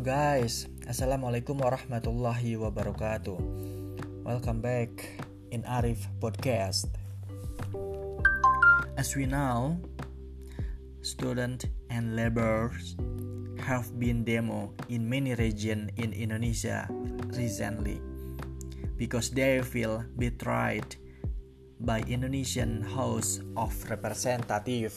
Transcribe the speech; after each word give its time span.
Guys, 0.00 0.64
Assalamualaikum 0.88 1.60
warahmatullahi 1.60 2.56
wabarakatuh. 2.56 3.36
Welcome 4.24 4.64
back 4.64 4.88
in 5.52 5.60
Arif 5.68 6.08
Podcast. 6.16 6.88
As 8.96 9.12
we 9.12 9.28
know, 9.28 9.76
student 11.04 11.68
and 11.92 12.16
laborers 12.16 12.96
have 13.60 13.92
been 14.00 14.24
demo 14.24 14.72
in 14.88 15.04
many 15.04 15.36
regions 15.36 15.92
in 16.00 16.16
Indonesia 16.16 16.88
recently 17.36 18.00
because 18.96 19.28
they 19.28 19.60
feel 19.60 20.00
betrayed 20.16 20.96
by 21.76 22.00
Indonesian 22.08 22.80
House 22.88 23.44
of 23.52 23.76
Representatives. 23.92 24.96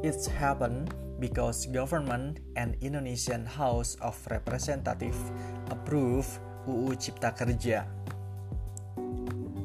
It's 0.00 0.24
happened 0.24 0.88
because 1.18 1.66
government 1.66 2.38
and 2.56 2.78
Indonesian 2.80 3.46
House 3.46 3.98
of 4.00 4.14
Representative 4.30 5.18
approve 5.70 6.26
UU 6.66 6.94
Cipta 6.96 7.34
Kerja. 7.34 7.86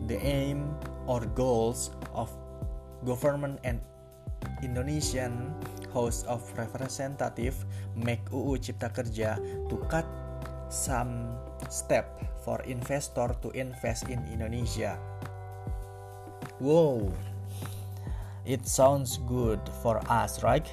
The 0.09 0.17
aim 0.20 0.73
or 1.07 1.26
goals 1.38 1.93
of 2.13 2.29
government 3.05 3.62
and 3.63 3.79
Indonesian 4.62 5.53
House 5.93 6.23
of 6.26 6.41
Representative 6.57 7.55
make 7.95 8.21
UU 8.34 8.57
Cipta 8.57 8.90
Kerja 8.90 9.38
to 9.70 9.76
cut 9.88 10.05
some 10.73 11.38
step 11.70 12.09
for 12.41 12.59
investor 12.65 13.29
to 13.41 13.49
invest 13.54 14.09
in 14.09 14.20
Indonesia. 14.27 14.98
Wow, 16.59 17.13
it 18.45 18.67
sounds 18.67 19.20
good 19.29 19.62
for 19.81 20.01
us, 20.09 20.41
right? 20.43 20.65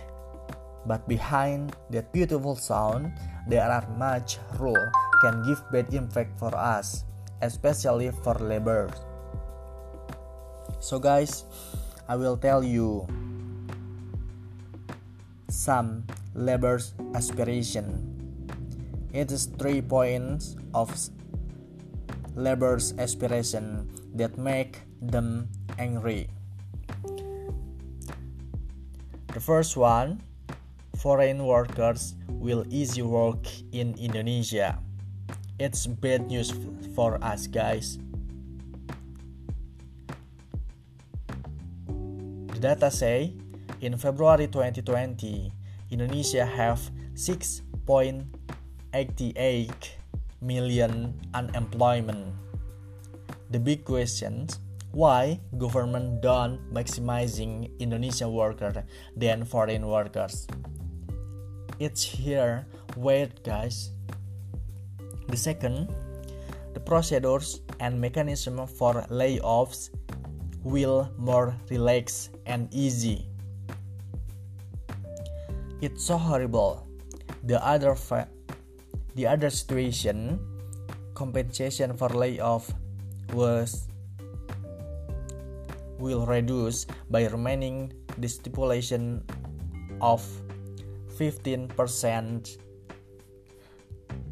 But 0.86 1.06
behind 1.08 1.76
that 1.90 2.12
beautiful 2.12 2.56
sound, 2.56 3.12
there 3.48 3.64
are 3.64 3.86
much 3.96 4.38
rule 4.58 4.90
can 5.20 5.44
give 5.44 5.60
bad 5.68 5.92
impact 5.92 6.38
for 6.40 6.48
us, 6.56 7.04
especially 7.44 8.10
for 8.24 8.34
labor. 8.40 8.88
So 10.80 10.98
guys, 10.98 11.44
I 12.08 12.16
will 12.16 12.36
tell 12.40 12.64
you 12.64 13.04
some 15.52 16.08
labor's 16.34 16.96
aspiration. 17.14 18.00
It 19.12 19.30
is 19.30 19.46
three 19.60 19.82
points 19.82 20.56
of 20.72 20.88
labor's 22.34 22.94
aspiration 22.96 23.90
that 24.14 24.38
make 24.38 24.80
them 25.02 25.50
angry. 25.78 26.30
The 29.34 29.40
first 29.40 29.76
one 29.76 30.22
foreign 31.00 31.40
workers 31.48 32.12
will 32.28 32.60
easy 32.68 33.00
work 33.00 33.48
in 33.72 33.96
Indonesia. 33.96 34.76
It's 35.56 35.88
bad 35.88 36.28
news 36.28 36.52
for 36.92 37.16
us 37.24 37.48
guys. 37.48 37.96
The 42.52 42.60
data 42.60 42.92
say 42.92 43.32
in 43.80 43.96
February 43.96 44.44
2020, 44.52 45.48
Indonesia 45.88 46.44
have 46.44 46.92
6.88 47.16 48.28
million 50.44 51.16
unemployment. 51.32 52.28
The 53.48 53.58
big 53.58 53.88
question 53.88 54.52
why 54.92 55.40
government 55.56 56.20
don't 56.20 56.60
maximizing 56.74 57.70
Indonesian 57.78 58.34
worker 58.34 58.84
than 59.16 59.46
foreign 59.46 59.86
workers? 59.86 60.44
It's 61.80 62.04
here. 62.04 62.68
Wait 62.94 63.42
guys. 63.42 63.90
The 65.32 65.36
second 65.36 65.88
the 66.76 66.80
procedures 66.80 67.64
and 67.80 67.98
mechanism 67.98 68.60
for 68.68 69.02
layoffs 69.10 69.90
will 70.62 71.10
more 71.16 71.56
relaxed 71.70 72.36
and 72.46 72.68
easy. 72.70 73.26
It's 75.80 76.04
so 76.04 76.20
horrible. 76.20 76.86
The 77.48 77.58
other 77.64 77.96
fa- 77.96 78.28
the 79.16 79.26
other 79.26 79.48
situation 79.48 80.38
compensation 81.16 81.96
for 81.96 82.08
layoff 82.12 82.70
was 83.32 83.88
will 85.98 86.24
reduce 86.24 86.84
by 87.08 87.24
remaining 87.28 87.92
the 88.16 88.28
stipulation 88.28 89.24
of 90.00 90.20
15% 91.18 92.58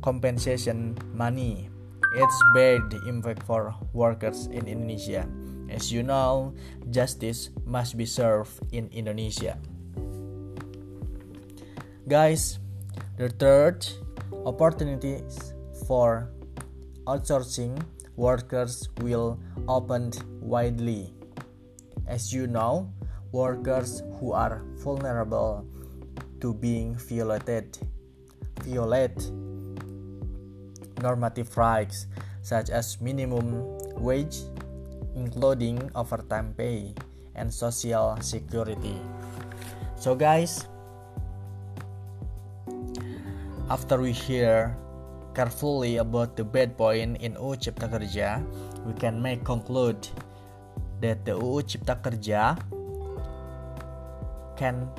compensation 0.03 0.97
money. 1.13 1.71
It's 2.15 2.39
bad 2.55 2.81
impact 3.07 3.43
for 3.45 3.75
workers 3.93 4.47
in 4.47 4.67
Indonesia. 4.67 5.29
As 5.69 5.93
you 5.93 6.03
know, 6.03 6.55
justice 6.89 7.51
must 7.67 7.97
be 7.97 8.07
served 8.07 8.57
in 8.73 8.89
Indonesia. 8.89 9.61
Guys, 12.09 12.59
the 13.21 13.29
third 13.29 13.85
opportunities 14.49 15.53
for 15.85 16.33
outsourcing 17.05 17.77
workers 18.17 18.89
will 19.05 19.37
open 19.69 20.13
widely. 20.41 21.13
As 22.09 22.33
you 22.33 22.49
know, 22.49 22.89
workers 23.33 24.01
who 24.17 24.33
are 24.33 24.65
vulnerable 24.81 25.69
to 26.41 26.55
being 26.55 26.95
violated. 26.97 27.79
Violate 28.65 29.19
normative 31.03 31.55
rights 31.57 32.07
such 32.43 32.71
as 32.71 33.01
minimum 33.01 33.63
wage 33.99 34.43
including 35.15 35.79
overtime 35.95 36.55
pay 36.57 36.95
and 37.35 37.53
social 37.53 38.19
security. 38.21 38.99
So 39.99 40.15
guys 40.15 40.67
after 43.71 44.01
we 44.01 44.13
hear 44.13 44.75
carefully 45.35 45.99
about 45.99 46.35
the 46.37 46.45
bad 46.45 46.77
point 46.77 47.21
in 47.21 47.37
UU 47.37 47.61
Cipta 47.63 47.87
Kerja 47.87 48.43
we 48.87 48.95
can 48.97 49.21
make 49.21 49.45
conclude 49.45 50.01
that 51.01 51.23
the 51.27 51.37
UU 51.37 51.63
Cipta 51.63 51.95
Kerja 52.01 52.59
can 54.59 54.91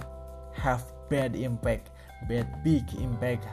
have 0.55 0.83
bad 1.09 1.35
impact, 1.35 1.89
bad 2.29 2.63
big 2.63 2.85
impact, 3.01 3.47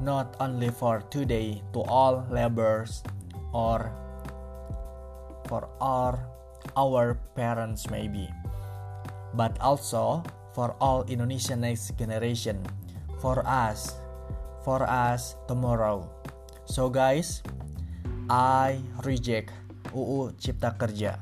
not 0.00 0.36
only 0.40 0.70
for 0.70 1.04
today 1.12 1.62
to 1.72 1.80
all 1.86 2.24
laborers 2.30 3.04
or 3.52 3.92
for 5.46 5.68
our 5.80 6.18
our 6.74 7.14
parents 7.36 7.88
maybe, 7.88 8.28
but 9.36 9.54
also 9.60 10.24
for 10.56 10.74
all 10.80 11.04
Indonesian 11.06 11.60
next 11.60 11.92
generation, 12.00 12.58
for 13.20 13.44
us, 13.46 14.00
for 14.64 14.82
us 14.82 15.36
tomorrow. 15.46 16.08
So 16.64 16.88
guys, 16.88 17.44
I 18.28 18.80
reject 19.04 19.52
UU 19.94 20.34
Cipta 20.40 20.74
Kerja. 20.74 21.20